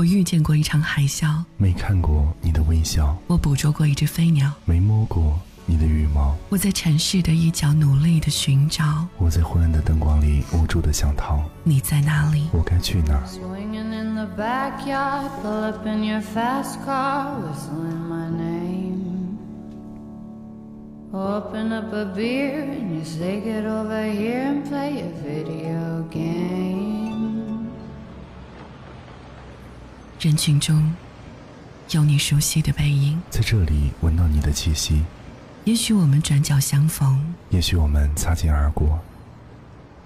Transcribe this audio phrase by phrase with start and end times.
[0.00, 11.44] 我遇见过一场海啸，没看过你的微笑；我捕捉过一只飞鸟，没摸过你的羽毛；我在城市的一角努力的寻找，我在昏暗的灯光里无助的想逃。
[11.64, 12.48] 你在哪里？
[12.50, 13.26] 我该去哪儿
[30.20, 30.94] 人群中
[31.92, 35.02] 有你熟悉的背影，在这里闻到你的气息。
[35.64, 39.00] 也许我们转角相逢，也许我们擦肩而过。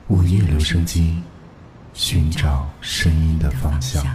[0.07, 1.21] 午夜留声机，
[1.95, 4.07] 寻找声音的方向。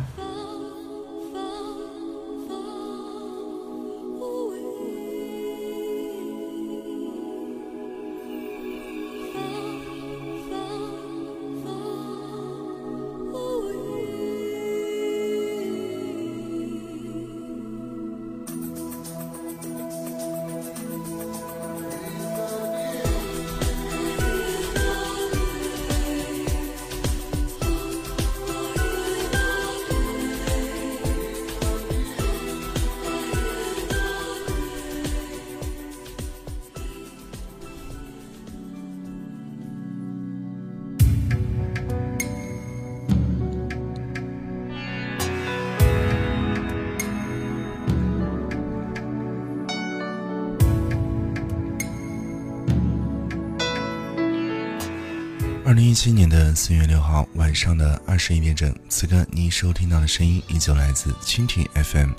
[55.90, 62.12] 一七年的四月六号晚上的二十一点整，此刻你收听到的声音依旧来自蜻蜓 FM，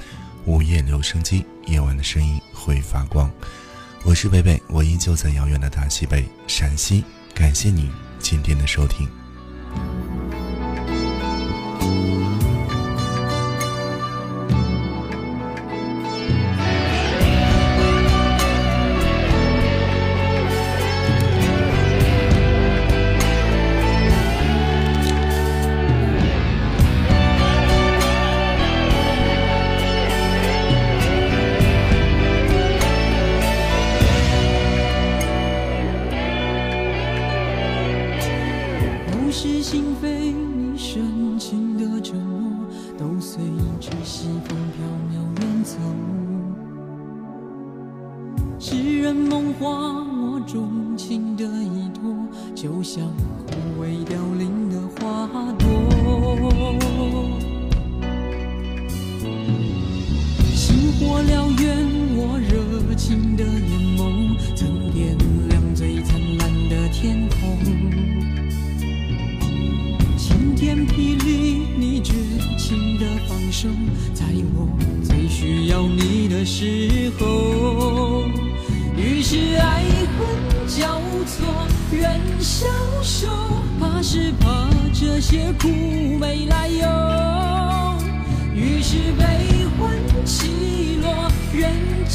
[0.44, 3.30] 午夜留声机，夜晚的声音会发光。
[4.02, 9.08] 我是贝贝，我依旧在遥远的大西北陕西，感谢你今天的收听。
[52.62, 53.10] 就像
[53.46, 54.39] 枯萎凋零。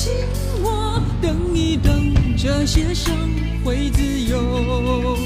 [0.05, 0.13] 人静
[0.61, 3.11] 我，等一等，这些伤
[3.63, 5.17] 会自由。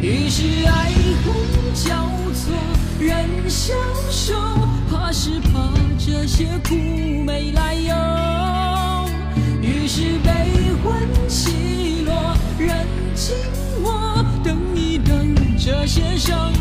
[0.00, 0.92] 于是爱
[1.24, 1.34] 恨
[1.74, 2.54] 交错，
[3.00, 3.74] 人消
[4.08, 4.34] 瘦。
[4.88, 6.76] 怕是怕这些苦
[7.24, 9.08] 没来由，
[9.60, 10.30] 于是悲
[10.84, 13.34] 欢起落，人静
[13.82, 16.52] 默，等一等，这些伤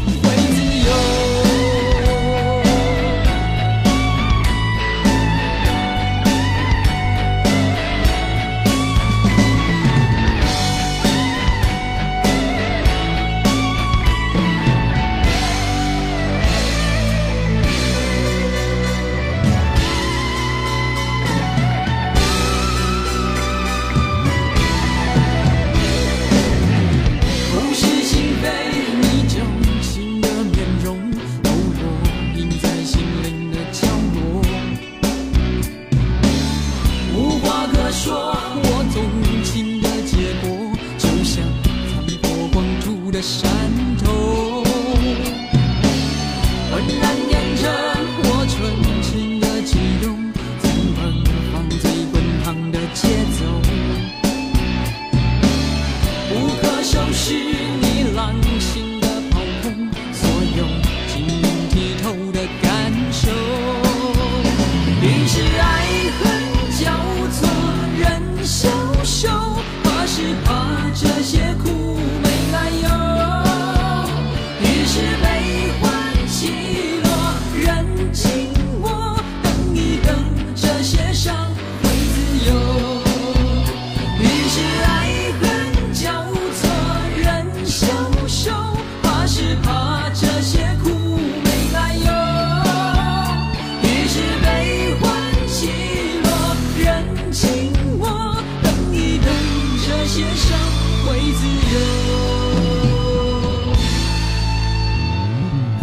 [100.25, 100.57] 界生
[101.05, 101.77] 会自由，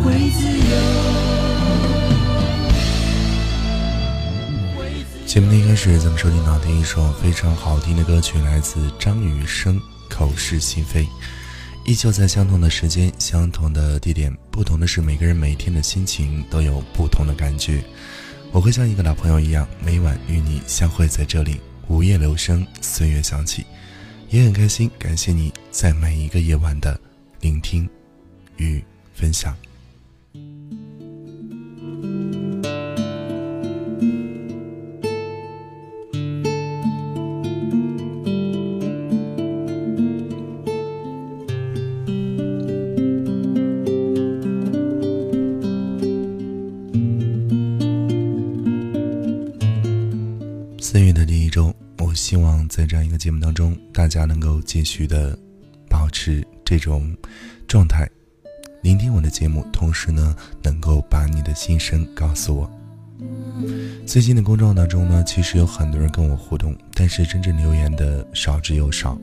[0.02, 0.74] 会自由。
[5.26, 9.78] 节目的一开始，咱们收听到的一首非常好听的歌曲，来自张雨生，
[10.10, 11.04] 《口是心非》。
[11.84, 17.82] 依旧在相同的时间、相同的地点，不同的是每个人每天的心情都有不同的感觉。
[18.50, 23.64] 我会像一个老朋友一样，每晚与你相会在这里，午夜留声，岁月响起。
[24.32, 24.90] 也很开心。
[24.98, 26.98] 感谢你在每一个夜晚的
[27.40, 27.88] 聆听
[28.56, 28.82] 与
[29.12, 29.54] 分享。
[50.80, 53.76] 四月的第一周，我希望在这样一个节目当中，
[54.12, 55.38] 家能够继续的
[55.88, 57.16] 保持这种
[57.66, 58.06] 状态，
[58.82, 62.70] 聆听我的节目，同时呢，能够把你的心声告诉我。
[64.04, 69.18] 最近的公众当中呢，其实有很多人跟我互动，但是真正留言的少之又少。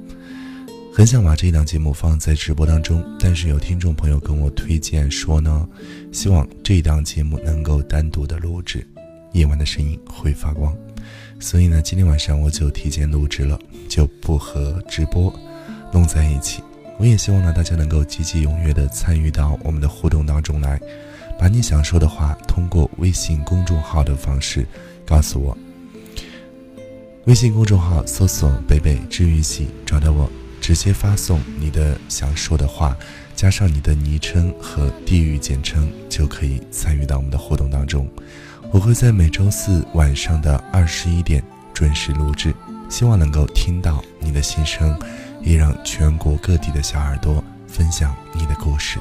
[0.91, 5.69] 很想把这一档节目放在直播当中，但是有听众朋友跟我推荐说呢，
[6.11, 8.85] 希望这一档节目能够单独的录制，
[9.33, 10.75] 夜晚的声音会发光。
[11.39, 13.57] 所以呢，今天晚上我就提前录制了，
[13.87, 15.33] 就不和直播
[15.91, 16.61] 弄在一起。
[16.97, 20.79] 我也希望呢，大家能够积极踊跃的参与到我们的互动当中来，
[21.39, 24.65] 把你想说的话通过微信公众号的方式
[25.05, 25.57] 告诉我。
[27.25, 30.29] 微信公众号搜索“贝贝治愈系”，找到我，
[30.59, 32.97] 直接发送你的想说的话，
[33.35, 38.09] 加上你的昵称和地域简称，就可以参与到我们的互动当中。
[38.71, 41.43] 我会在每周四晚上的二十一点
[41.73, 42.53] 准时录制，
[42.87, 44.95] 希望能够听到你的心声，
[45.41, 48.99] 也让全国各地的小耳朵分享你的故事。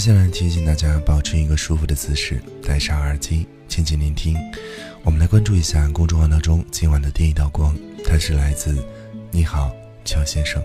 [0.00, 4.34] 接下来提醒大家保持一个舒服的姿势，戴上耳机，静静聆听。
[5.02, 8.82] 我们来关注一下公众号当中今晚的第一道光，它是来自
[9.30, 9.70] “你好，
[10.02, 10.62] 乔先生”。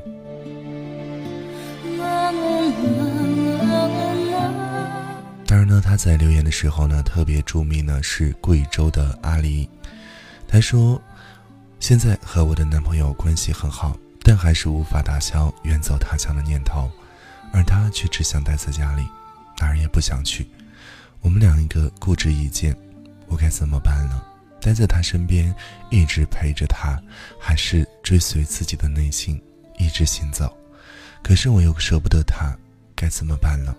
[5.46, 9.68] 当然呢，他在留言的时候呢，特别注明呢是贵州的阿狸。
[10.48, 11.02] 他说，
[11.82, 16.90] 现在和我的男朋友关系很好，但还是无法打消远走他乡的念头。
[17.54, 19.04] 而他却只想待在家里，
[19.60, 20.48] 哪儿也不想去。
[21.22, 22.76] 我们两个固执一见，
[23.28, 24.22] 我该怎么办呢？
[24.62, 25.54] 待在他身边，
[25.92, 27.00] 一直陪着他，
[27.40, 29.42] 还是追随自己的内心，
[29.78, 30.56] 一直行走？
[31.24, 32.56] 可是我又舍不得他，
[32.96, 33.76] 该怎么办呢？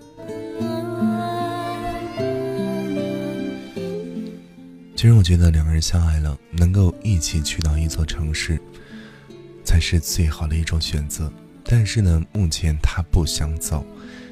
[4.97, 8.61] 其实我觉得两个人相爱了，能够一起去到一座城市，
[9.63, 11.31] 才是最好的一种选择。
[11.63, 13.85] 但是呢，目前他不想走，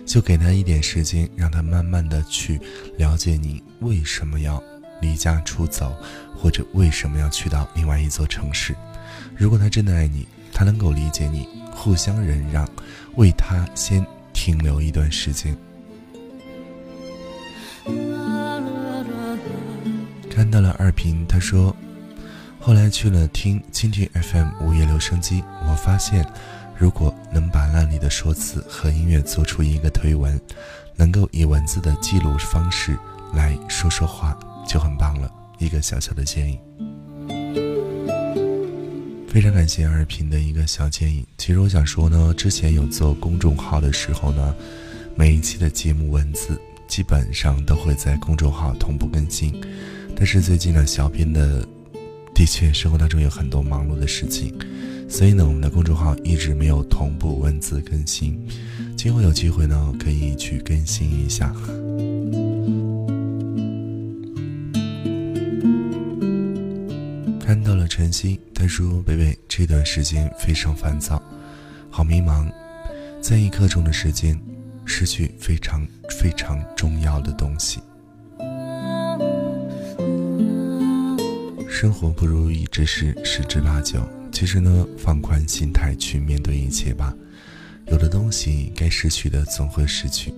[0.06, 2.60] 就给他一点时间，让他慢慢的去
[2.98, 4.62] 了解你为什么要
[5.00, 5.94] 离家出走，
[6.36, 8.74] 或者为什么要去到另外一座城市。
[9.36, 12.68] 如果他真的爱你，他能够理解你，互相忍让，
[13.16, 15.56] 为他先停留一段时间。
[20.30, 21.74] 看到了二平，他说，
[22.60, 26.26] 后来去了听蜻蜓 FM 午夜留声机，我发现。
[26.76, 30.40] 如果能把那里的说辞和音乐做出一个推文，
[30.96, 32.96] 能够以文字的记录方式
[33.34, 35.30] 来说说话，就很棒了。
[35.58, 36.58] 一个小小的建议，
[39.28, 41.24] 非常感谢二平的一个小建议。
[41.38, 44.54] 其实我想说呢，之前有做公众号的时候呢，
[45.16, 49.58] 每一期的节目文字基本上都会在公众号同步更新，
[50.14, 51.66] 但是最近呢，小编的
[52.34, 54.52] 的确生活当中有很多忙碌的事情。
[55.08, 58.36] 所以呢，我们的公众号一直没有同步文字更新，
[58.96, 61.54] 今后有机会呢，可以去更新一下。
[67.38, 71.22] 看到了晨曦，他说：“北北，这段时间非常烦躁，
[71.90, 72.50] 好迷茫，
[73.20, 74.40] 在一刻钟的时间，
[74.84, 75.86] 失去非常
[76.18, 77.80] 非常重要的东西。”
[81.84, 84.00] 生活不如意之事十之八九。
[84.32, 87.14] 其实呢，放宽心态去面对一切吧。
[87.88, 90.32] 有的东西该失去的总会失去，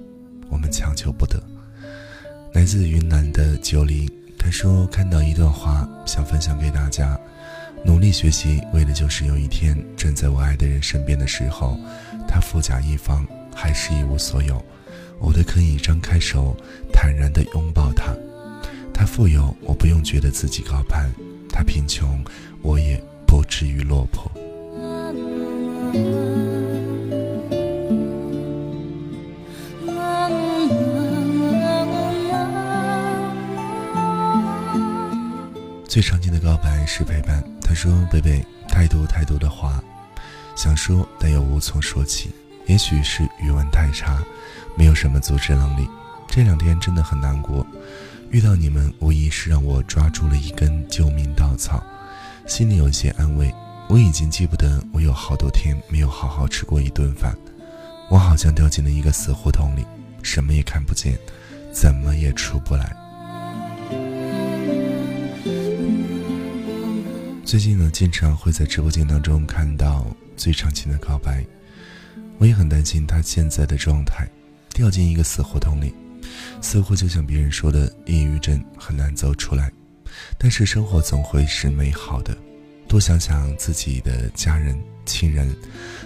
[0.50, 1.40] 我们强求不得。
[2.52, 7.16] 来自云南的九零，他说看到一段话，想分享给大家：
[7.84, 11.78] 努力学习，为的就是有一天站在我爱的人身边的时候，
[12.26, 13.24] 他富甲一方，
[13.54, 14.60] 还是一无所有，
[15.20, 16.56] 我都可以张开手，
[16.92, 18.12] 坦然地拥抱他。
[18.98, 21.04] 他富有，我不用觉得自己高攀；
[21.50, 22.24] 他贫穷，
[22.62, 24.32] 我也不至于落魄。
[35.86, 37.44] 最常见的告白是陪伴。
[37.60, 39.82] 他说：“贝贝，太多太多的话
[40.54, 42.30] 想说，但又无从说起。
[42.66, 44.24] 也许是语文太差，
[44.74, 45.86] 没有什么组织能力。
[46.28, 47.66] 这两天真的很难过，
[48.30, 51.83] 遇到你们无疑是让我抓住了一根救命稻草，
[52.47, 53.52] 心里有些安慰。
[53.88, 57.35] 我已经记不得我有好多天没有好好吃过一顿饭，
[58.11, 59.87] 我好像掉进了一个死胡同里，
[60.23, 61.16] 什么也看不见，
[61.73, 62.95] 怎么也出不来。”
[67.47, 70.04] 最近呢，经常会在直播间当中看到
[70.37, 71.47] 最长情的告白，
[72.38, 74.28] 我也很担心他现在的状态，
[74.75, 75.95] 掉进一个死胡同里，
[76.60, 79.70] 似乎就像别人说的，抑郁症很难走出来。
[80.38, 82.36] 但是生活总会是美好的，
[82.88, 85.54] 多想想自己的家人、亲人，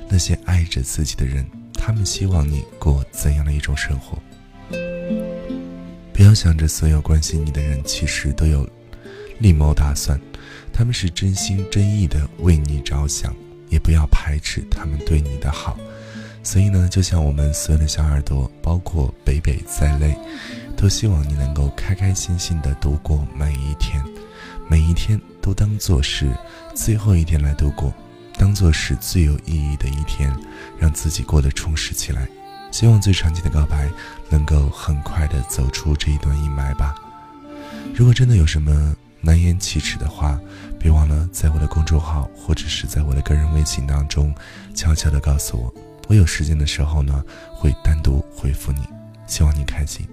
[0.09, 4.19] 那些爱着自己的人，他们希望你过怎样的一种生活？
[6.13, 8.69] 不要想着所有关心你的人其实都有
[9.39, 10.21] 另谋打算。
[10.73, 13.35] 他们是真心真意的为你着想，
[13.69, 15.79] 也不要排斥他们对你的好。
[16.43, 20.17] 所以呢，就像我们所有的小耳朵，包括北北在内，
[20.77, 24.03] 都希望你能够开开心心的度过每一天，
[24.69, 26.31] 每一天都当做是
[26.75, 27.93] 最后一天来度过，
[28.39, 30.35] 当做是最有意义的一天，
[30.79, 32.27] 让自己过得充实起来。
[32.73, 33.91] 希望最长期的告白
[34.29, 36.95] 能够很快的走出这一段阴霾吧。
[37.95, 40.41] 如果真的有什么，难言启齿的话，
[40.79, 44.35] 别忘了在我的公众号或者是在我的个人微信当中，
[44.75, 45.90] 悄悄的告诉我。
[46.11, 47.25] 我有时间的时候呢，
[47.55, 48.81] 会单独回复你。
[49.29, 50.05] 希望你开心。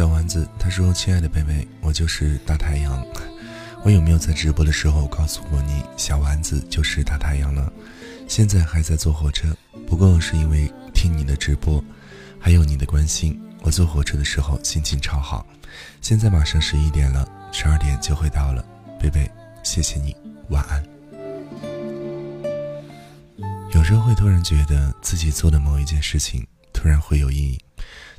[0.00, 3.06] 小丸子他说：“亲爱的贝贝，我就是大太阳。
[3.84, 7.70] 我有没有在直播的时候告诉过你，小丸子就是大太阳呢？
[8.26, 9.54] 现在还在坐火车，
[9.86, 11.84] 不过是因为听你的直播，
[12.38, 15.46] 还有你的关心，我坐火车的时候心情超好。
[16.00, 18.64] 现在马上十一点了，十二点就会到了。
[18.98, 19.30] 贝贝，
[19.62, 20.16] 谢谢你，
[20.48, 20.82] 晚安。
[23.74, 26.42] 有时候会突然觉得自己做的某一件事情
[26.72, 27.60] 突然会有意义，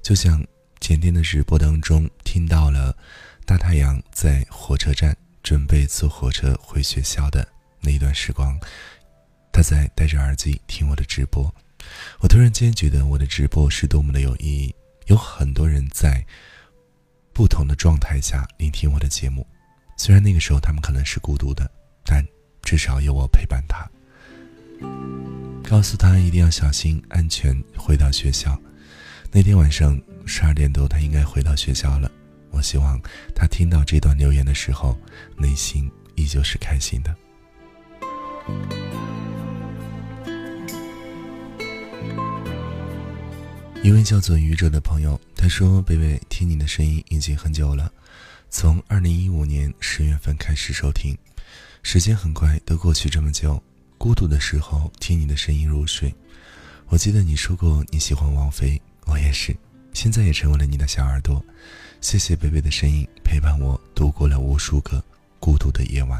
[0.03, 0.39] 就像……”
[0.81, 2.97] 前天的直播当中，听到了
[3.45, 7.47] 大太阳在火车站准备坐火车回学校的
[7.81, 8.59] 那一段时光，
[9.53, 11.53] 他在戴着耳机听我的直播。
[12.19, 16.25] 我突然间觉得我的直播是多么的有意义，有很多人在
[17.31, 19.45] 不同的状态下聆听我的节目。
[19.97, 21.69] 虽然那个时候他们可能是孤独的，
[22.03, 22.25] 但
[22.63, 23.87] 至少有我陪伴他，
[25.63, 28.59] 告诉他一定要小心安全回到学校。
[29.31, 29.99] 那天晚上。
[30.23, 32.09] 十二点多，他应该回到学校了。
[32.51, 32.97] 我希望
[33.35, 34.95] 他听到这段留言的时候，
[35.35, 37.13] 内心依旧是开心的。
[43.83, 47.91] 一位叫做愚者的朋友，他说：“贝贝，听你的声音已经很久了，
[48.49, 51.17] 从二零一五年十月份开始收听，
[51.81, 53.61] 时间很快，都过去这么久。
[53.97, 56.13] 孤独的时候，听你的声音入睡。
[56.87, 59.55] 我记得你说过你喜欢王菲，我也是。”
[59.93, 61.43] 现在也成为了你的小耳朵，
[61.99, 65.03] 谢谢贝贝的声音陪伴我度过了无数个
[65.37, 66.19] 孤独的夜晚。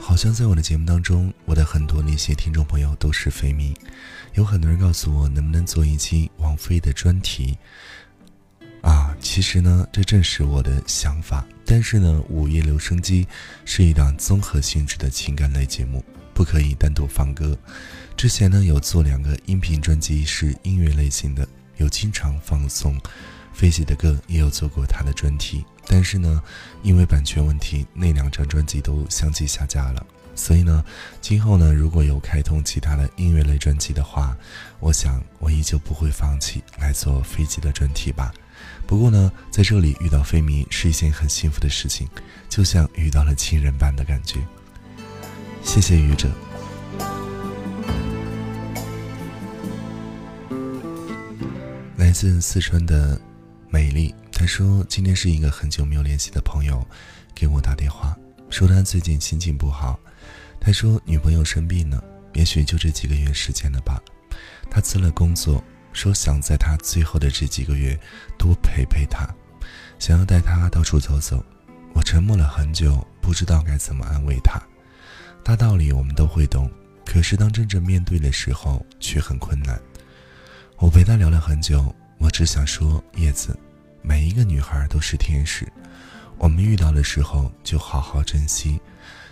[0.00, 3.74] 好像在我的节目当中，我的很多那些听众朋友都是非迷，
[4.32, 7.58] 有很多人告诉我能不能做一期王菲的专题。
[8.80, 13.28] 啊，其实呢，这正是我的想法，但是呢，午夜留声机
[13.66, 16.02] 是一档综合性质的情感类节目。
[16.36, 17.58] 不可以单独放歌。
[18.14, 23.00] 之前呢有做两个音频专辑是音乐类型的，有经常放送
[23.54, 25.64] 飞机的歌，也有做过他的专题。
[25.86, 26.42] 但是呢，
[26.82, 30.06] 因为版权问题，那两张专辑都相继下架了。
[30.34, 30.84] 所以呢，
[31.22, 34.36] 今后呢，如果有开通其他的音乐类专辑的话，
[34.78, 38.30] 我想我依旧不会放弃来做飞机的专题吧。
[38.86, 42.06] 不过呢，在这里遇到飞迷是一件很幸福的事情，
[42.46, 44.46] 就像遇到了亲人般的感觉。
[45.66, 46.30] 谢谢愚者。
[51.96, 53.20] 来自四川的
[53.68, 56.86] 美丽，她说今天是一个很久没有联系的朋友
[57.34, 58.16] 给我打电话，
[58.48, 59.98] 说他最近心情不好。
[60.60, 64.00] 他说女朋友生病了，也许就这几个月时间了吧。
[64.70, 67.98] 他辞了工作，说想在他最后的这几个月
[68.38, 69.28] 多陪陪他，
[69.98, 71.44] 想要带他到处走走。
[71.92, 74.58] 我沉默了很久，不知道该怎么安慰他。
[75.46, 76.68] 大道理我们都会懂，
[77.04, 79.80] 可是当真正面对的时候却很困难。
[80.76, 83.56] 我陪他聊了很久，我只想说，叶子，
[84.02, 85.64] 每一个女孩都是天使，
[86.36, 88.80] 我们遇到的时候就好好珍惜，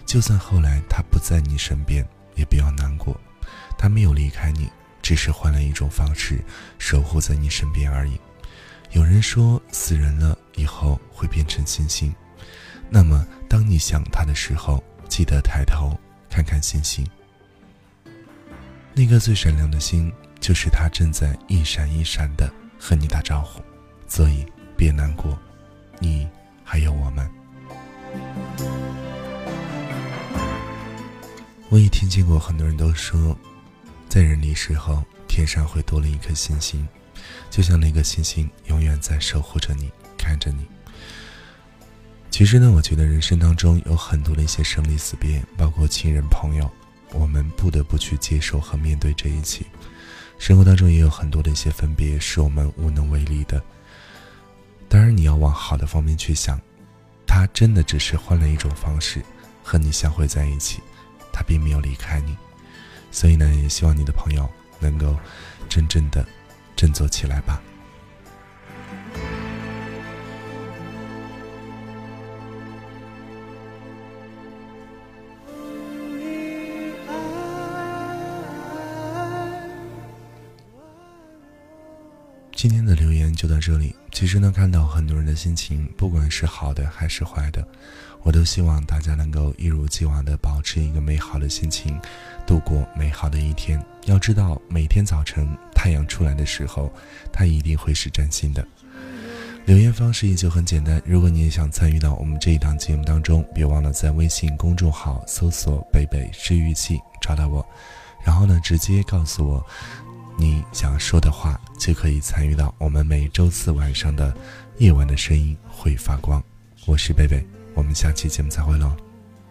[0.06, 2.06] 就算后来他不在你身边，
[2.36, 3.20] 也不要难过，
[3.76, 4.70] 他没有离开你，
[5.02, 6.38] 只是换了一种方式
[6.78, 8.16] 守护在你身边而已。
[8.92, 12.14] 有人说，死人了以后会变成星星，
[12.88, 15.98] 那么当你想他的时候，记得抬头
[16.34, 17.06] 看看星星，
[18.92, 20.12] 那个最闪亮的星。
[20.40, 23.62] 就是他正在一闪一闪的和你打招呼，
[24.06, 24.44] 所以
[24.76, 25.38] 别难过，
[26.00, 26.28] 你
[26.62, 27.30] 还有我们。
[31.70, 33.34] 我也听见过很多人都说，
[34.06, 36.86] 在人离世后，天上会多了一颗星星，
[37.48, 40.66] 就像那个星星永远在守护着你，看着你。
[42.34, 46.68] 其实呢，我觉得人生当中有很多的一些生离死别，包括亲人朋友，
[47.12, 49.64] 我们不得不去接受和面对这一切。
[50.36, 53.62] 生活当中也有很多的一些分别是我们无能为力的。
[54.88, 56.60] 当然，你要往好的方面去想，
[57.24, 59.22] 他真的只是换了一种方式
[59.62, 60.80] 和你相会在一起，
[61.32, 62.36] 他并没有离开你。
[63.12, 65.16] 所以呢，也希望你的朋友能够
[65.68, 66.26] 真正的
[66.74, 67.62] 振作起来吧。
[82.64, 83.94] 今天的留言就到这里。
[84.10, 87.62] 其实呢，看到很多人的心情，不管是好的还是坏的，
[88.22, 92.00] 我都希望大家能够一如既往的保持一个美好的心情，
[92.46, 93.78] 度过美好的一天。
[94.06, 96.90] 要知道，每天早晨太阳出来的时候，
[97.30, 98.66] 它一定会是崭新的。
[99.66, 101.02] 留言方式依旧很简单。
[101.04, 107.62] 如果你也想参与到我们这一档节目当中，别忘了在微信公众号搜索“贝贝治愈器”找到我，
[108.24, 109.66] 然后呢，直接告诉我。
[110.36, 114.34] 你想说的话，就可以参与到我们每周四晚上的
[114.78, 116.42] 夜晚的声音会发光。
[116.86, 117.44] 我是贝贝，
[117.74, 118.94] 我们下期节目再会喽，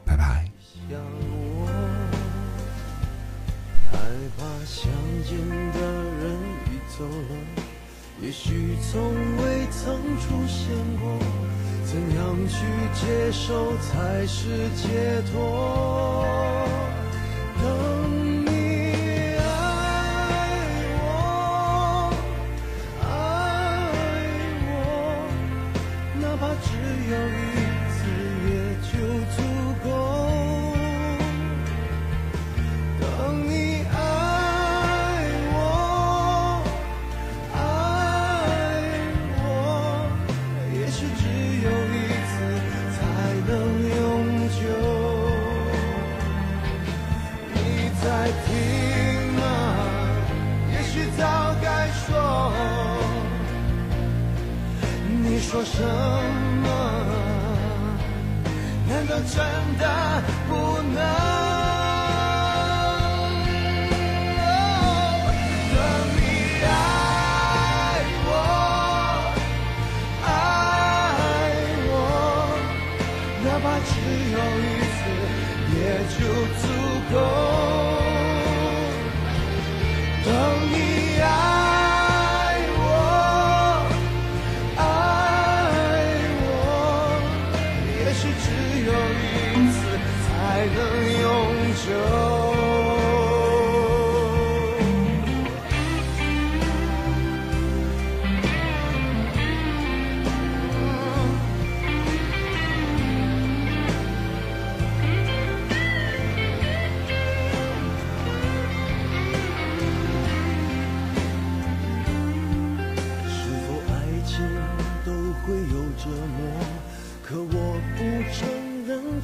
[0.06, 0.46] 拜拜。
[3.92, 3.98] 害
[4.38, 4.92] 怕相
[5.24, 5.38] 见
[5.72, 6.38] 的人
[6.98, 7.36] 走了，
[8.22, 10.68] 也许从未曾出现
[11.00, 11.18] 过，
[11.86, 16.63] 怎样去接受才是解脱？
[27.14, 27.43] 说
[74.60, 75.00] 一次
[75.76, 75.82] 也
[76.18, 76.20] 就
[76.62, 76.64] 足
[77.14, 77.43] 够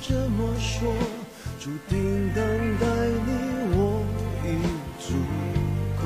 [0.09, 0.91] 这么说
[1.59, 2.43] 注定等
[2.79, 2.87] 待
[3.27, 3.31] 你
[3.77, 3.77] 我
[4.43, 4.47] 已
[4.97, 5.13] 足
[5.99, 6.01] 够。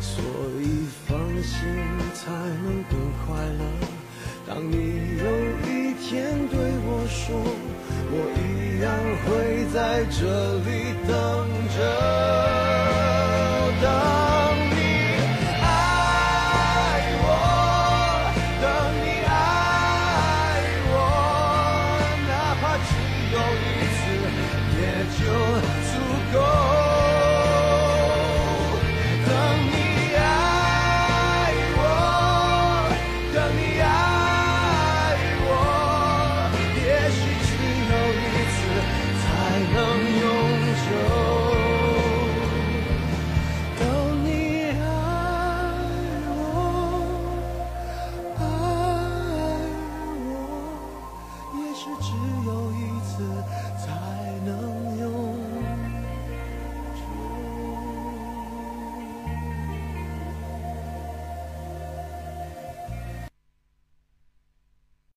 [0.00, 0.24] 所
[0.62, 0.64] 以
[1.06, 1.10] 放
[1.42, 1.58] 心
[2.14, 3.62] 才能更快乐。
[4.48, 4.74] 当你
[5.18, 5.24] 有
[5.68, 6.08] 一天
[6.48, 7.36] 对我说
[8.10, 8.88] 我一样
[9.26, 9.28] 会
[9.70, 10.24] 在这
[10.60, 10.69] 里。